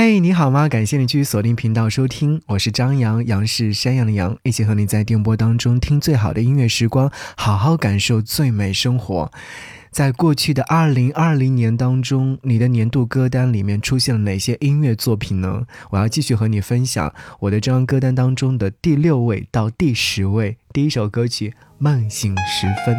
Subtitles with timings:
[0.00, 0.68] 嘿，你好吗？
[0.68, 9.32] 感谢你继续锁定频道收听，我是张扬，杨是山羊的羊，一起和你在电波当中听最好的音乐时光，好好感受最美生活。
[9.90, 15.66] 在过去的二零二零年当中，你的年度歌单里面出现了哪些音乐作品呢？
[15.90, 22.94] 我要继续和你分享我的这张歌单当中的第六位到第十位，第一首歌曲《梦醒时分》。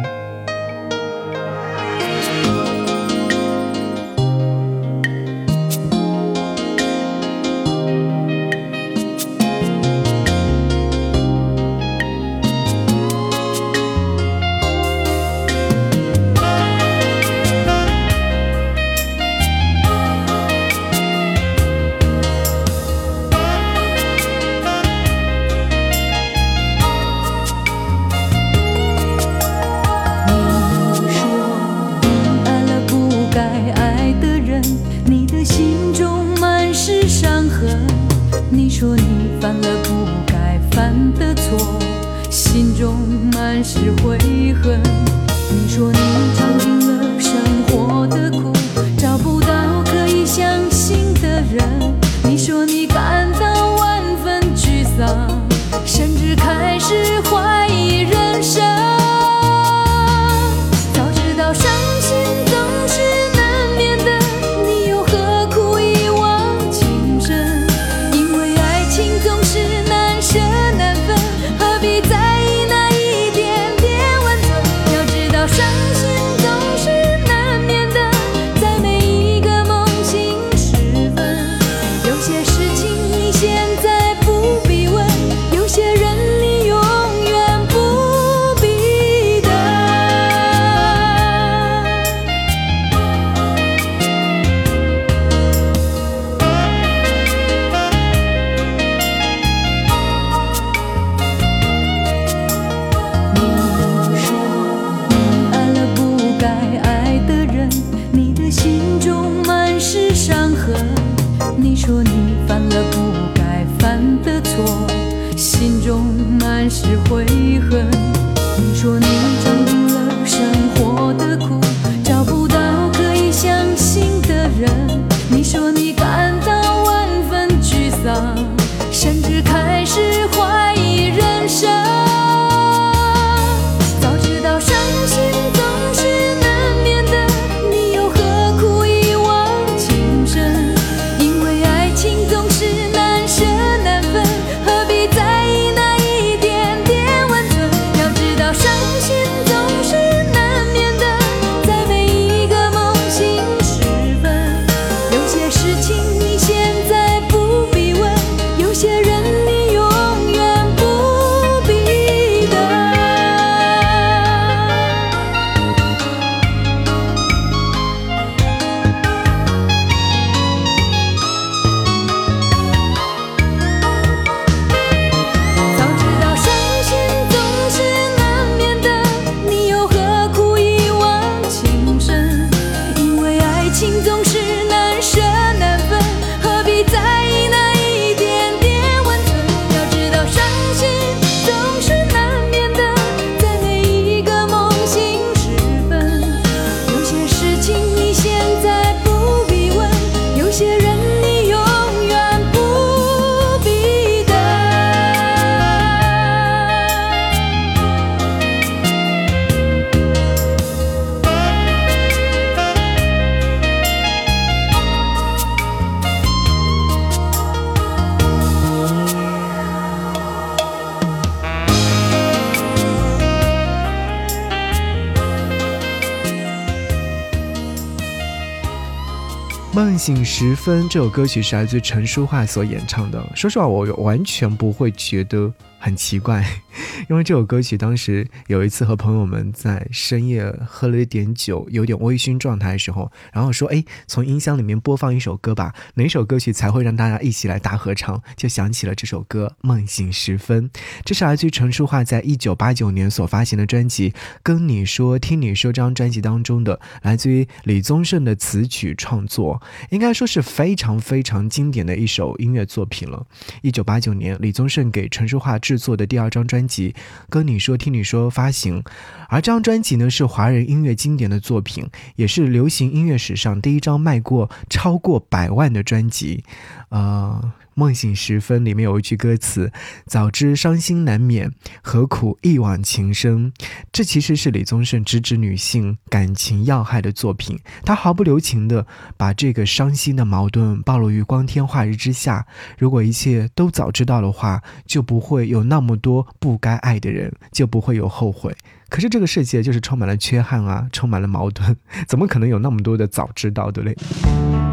[230.00, 233.22] 醒时分这首歌曲是来自陈淑桦所演唱的。
[233.34, 235.52] 说实话，我完全不会觉得。
[235.82, 236.44] 很奇怪，
[237.08, 250.68] 因为这首歌曲当时有一次和朋友们在深夜喝了一点酒，有点微醺状态的时候，然后说：“哎，从音箱里面播放一首歌吧，哪首歌曲才会让大家一起来大合唱？”就想起了这首歌《梦醒时分》，
[251.02, 254.10] 这是来自于陈淑桦在一九八九年所发行的专辑
[254.42, 263.26] 《跟你说听你说》这张专辑当中的，来自于李宗盛的词曲创作，应该说是非常非常经典的一首音乐作品了。
[263.62, 265.58] 一九八九年，李宗盛给陈淑桦。
[265.70, 266.90] 制作的第二张专辑
[267.28, 268.82] 《跟你说听你说》发行，
[269.28, 276.42] 而这张专辑呢是华人音乐经典的作品，也是流行音乐史上第一张卖过超过百万的专辑，
[276.88, 277.52] 呃。
[277.80, 279.72] 梦醒时分里面有一句歌词
[280.04, 281.50] ：“早知伤心难免，
[281.80, 283.54] 何苦一往情深。”
[283.90, 287.58] 这其实是李宗盛直指女性感情要害的作品。
[287.82, 288.86] 他毫不留情地
[289.16, 292.46] 把这个伤心的矛盾暴露于光天化日之下。
[292.78, 298.54] 如果一切都早知道的话，就不会有那么多不该爱的人，就不会有后悔。
[298.90, 301.74] 可是这个世界就是充满了缺憾啊，充满了矛盾，
[302.06, 304.69] 怎么可能有那么多的早知道，对不对？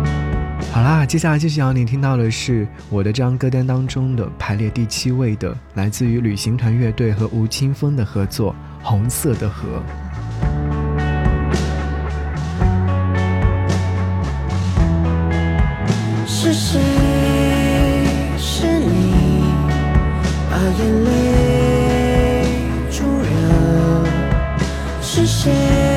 [0.71, 8.55] 好啦，接下来继续要你听到的是我的这张歌单当中的排列第七位的，来自于旅行团乐队和吴青峰的合作
[8.85, 9.67] 《红色的河》。
[16.27, 16.79] 是谁？
[18.37, 19.41] 是你
[20.51, 22.45] 把眼泪
[22.91, 24.05] 助热？
[25.01, 25.96] 是谁？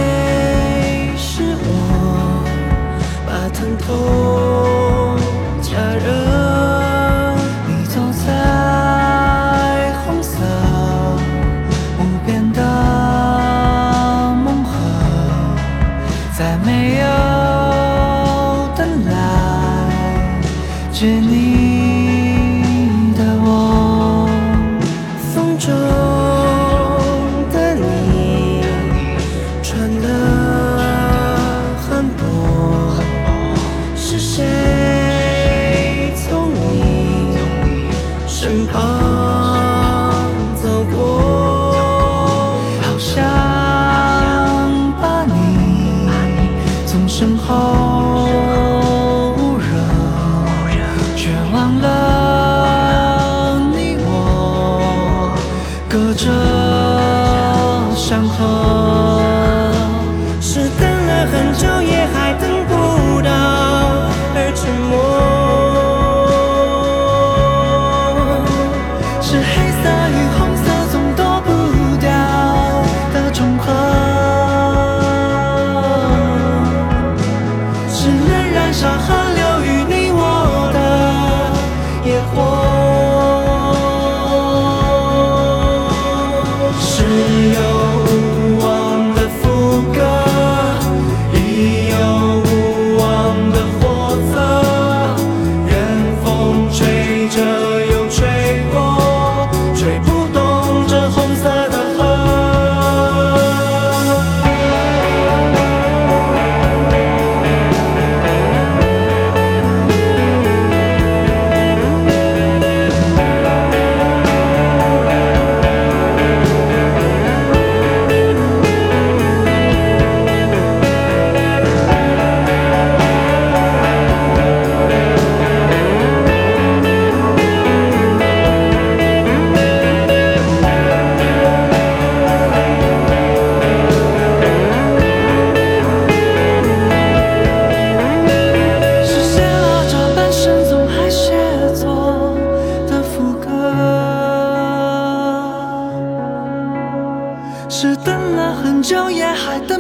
[58.21, 58.80] 然后。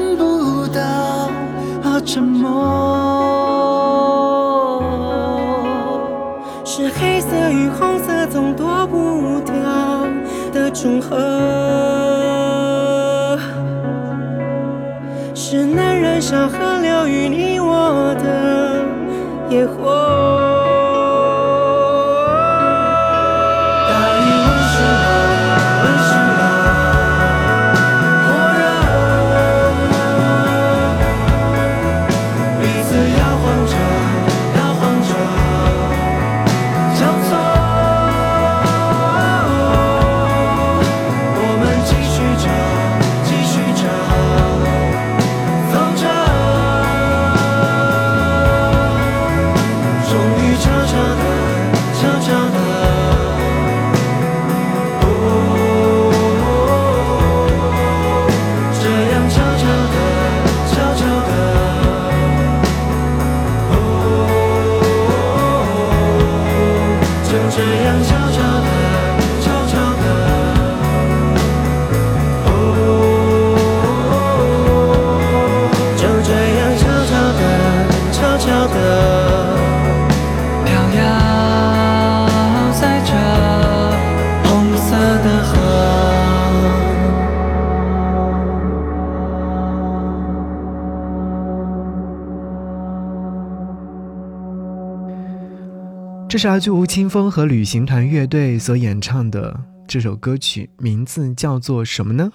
[0.01, 0.81] 看不到
[1.83, 2.49] 好沉默。
[6.65, 9.53] 是黑色与红色总躲不掉
[10.53, 11.19] 的重合。
[15.35, 18.83] 是男人像河流与你我的
[19.51, 20.30] 野火。
[96.31, 102.31] 这是来自吴青峰和旅行团乐队所演唱的这首歌曲，名字叫做什么呢？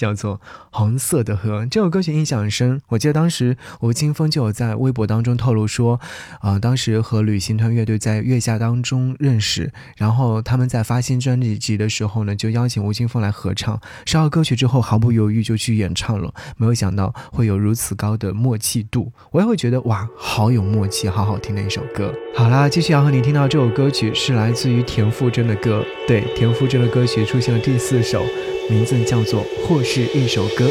[0.00, 0.36] 叫做
[0.70, 6.00] 《红色的河》这首歌曲印象很深，我记得当时吴青峰就有在微博当中透露说，
[6.40, 13.78] 啊，当时和旅行团乐队在月下当中认识，然后他们在发新专辑集的时候呢，就邀请吴青峰来合唱。
[14.06, 22.10] 收到歌曲之后，毫不犹豫就去演唱了，没有想到会有如此高的默契度，我也会觉得哇，好有默契，好好听的一首歌。
[22.34, 28.24] 好啦，继续要和你听到这首歌曲是来自于田馥甄的歌，对，田馥甄的歌曲出现了第四首。
[28.70, 30.64] 名字叫做《或是一首歌》。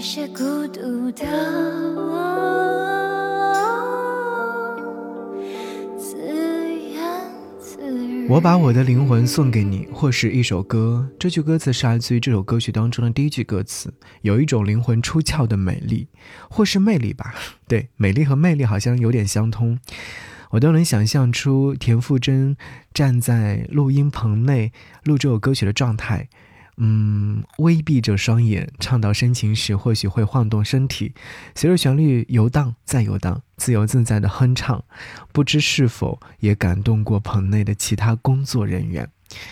[0.00, 1.26] 一些孤独的
[8.26, 11.06] 我把我的灵魂送给你，或是一首歌。
[11.18, 13.92] 这句歌词是来自于这首歌曲当中的第一句歌词，
[14.22, 16.08] 有一种灵魂出窍的美丽，
[16.48, 17.34] 或是魅力吧？
[17.68, 19.78] 对，美丽和魅力好像有点相通。
[20.52, 22.56] 我都能想象出田馥甄
[22.94, 24.72] 站在录音棚内
[25.04, 26.30] 录这首歌曲的状态。
[26.82, 31.12] 嗯，微闭着双眼，唱到深情时，或许会晃动身体，
[31.54, 34.82] 随着旋律游荡，再游荡，自由自在的哼唱，
[35.30, 39.10] 不知是否也感动过棚内的其他工作人员。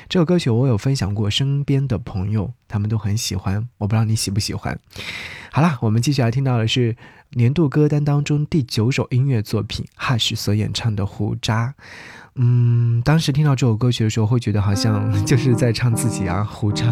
[0.09, 4.79] 这首歌曲我有分享过，身边的朋友他们都很喜欢，我不知道你喜不喜欢。
[5.53, 6.97] 好啦，我们继续来听到的是
[7.31, 11.75] 年度歌单当中第九首音乐作品，Hush 所演唱的《胡渣》。
[12.41, 16.85] 嗯，当时听到这首歌曲的时候，会觉得好像 就是在唱自己啊，胡渣。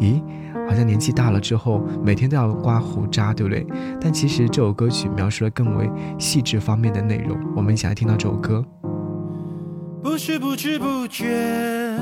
[0.00, 0.22] 咦，
[0.68, 3.66] 好像年纪大了之后，每天都要刮胡渣，对不对？
[4.00, 7.38] 但其实这首歌曲描述了更为细致方面的内容。
[7.54, 8.64] 我们一起来听到这首歌。
[10.02, 11.98] 不是不知不觉，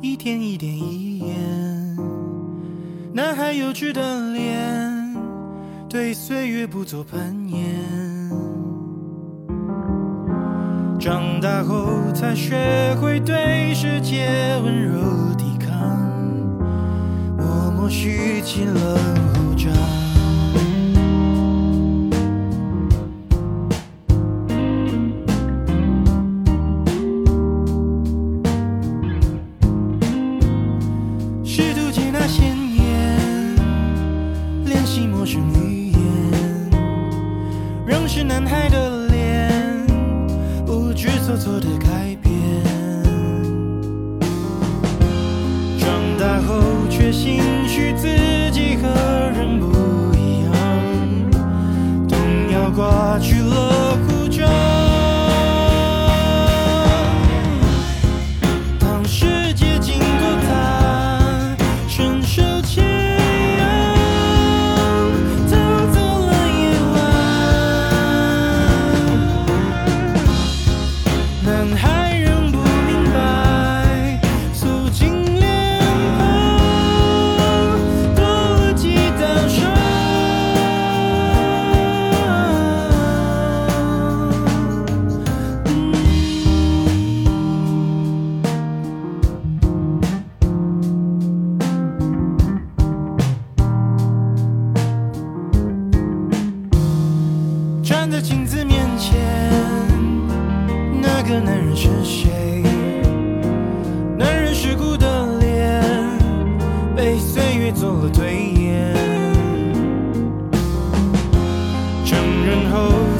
[0.00, 1.34] 一天一点一眼，
[3.12, 5.16] 男孩幼稚的脸，
[5.88, 7.64] 对岁月不做攀岩。
[11.00, 14.28] 长大后才学会对世界
[14.62, 15.68] 温柔抵抗，
[17.36, 18.96] 默默蓄起了
[19.34, 19.68] 胡渣。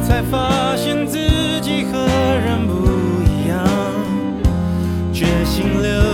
[0.09, 1.19] 才发现自
[1.61, 1.99] 己和
[2.43, 2.73] 人不
[3.29, 3.63] 一样，
[5.13, 6.08] 决心留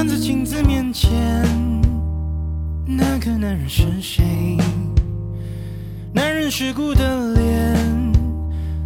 [0.00, 1.10] 站在镜子面前，
[2.86, 4.56] 那个男人是谁？
[6.10, 8.12] 男人世故的脸，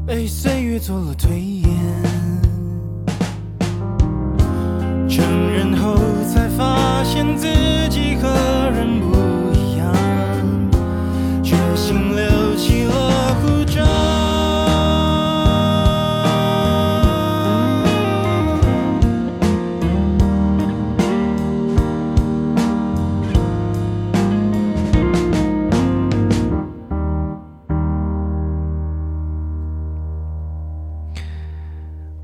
[0.05, 1.70] 被岁月做了推演。
[5.09, 5.94] 成人后
[6.35, 7.46] 才发现自
[7.88, 8.29] 己和
[8.72, 9.13] 人不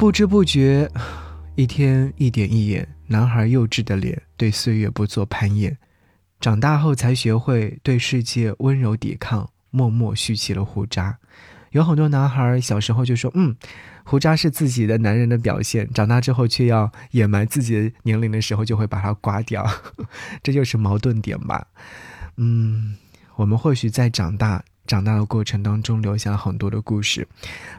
[0.01, 0.91] 不知不觉，
[1.57, 5.77] 一天一点一眼，男孩幼稚的脸对岁月不做攀岩。
[6.41, 11.19] 长大后才学会对世界温柔抵抗，默默蓄起了胡渣。
[11.73, 13.55] 有很多男孩小时候就说：“嗯，
[14.03, 19.69] 胡渣是自己的男人的表现。”长大之后却要掩埋自己的年龄的时候，就会把它刮掉，
[20.43, 21.67] 这就是矛盾点吧。
[22.39, 22.97] 嗯，
[23.37, 24.65] 我们或许在长大。
[24.91, 27.25] 长大的过程当中，留下了很多的故事。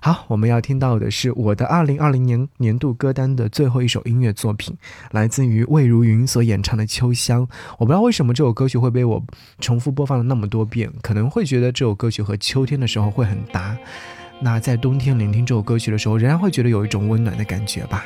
[0.01, 4.73] 好，我们要听到的是我的二零二零年年度歌单的最后一首音乐作品，
[5.11, 7.45] 来自于魏如云所演唱的《秋香》。
[7.77, 9.21] 我不知道为什么这首歌曲会被我
[9.59, 13.77] 重复播放了那么多遍，可能会觉得这首歌曲和秋天的时候会很搭。
[14.43, 18.05] 那在冬天聆听这首歌曲的时候，仍然会觉得有一种温暖的感觉吧。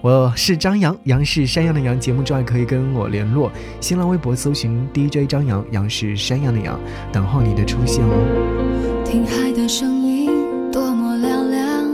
[0.00, 2.00] 我是张扬，杨是山羊的羊。
[2.00, 6.80] 节目之外可以跟我联络，新浪微博搜寻 DJ 张扬，杨是山羊的羊，
[7.12, 9.02] 等候你的出现哦。
[9.04, 10.30] 听海的声音
[10.72, 11.86] 多么嘹亮，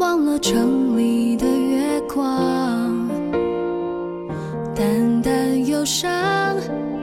[0.00, 3.08] 忘了城里的月光，
[4.74, 6.10] 淡淡忧伤，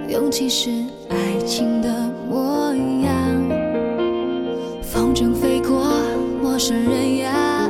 [0.09, 0.69] 勇气是
[1.09, 1.89] 爱情的
[2.29, 2.90] 模样。
[6.71, 7.69] 陌生人呀，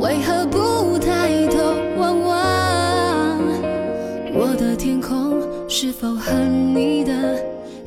[0.00, 1.56] 为何不抬头
[1.96, 3.38] 望望？
[4.34, 6.30] 我的天空是否和
[6.74, 7.42] 你的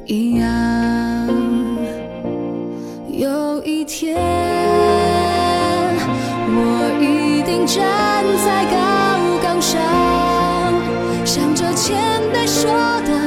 [0.08, 0.48] 一样？
[3.08, 4.18] 有一天，
[6.50, 9.80] 我一定站在高岗上，
[11.24, 12.72] 想着前辈说
[13.06, 13.27] 的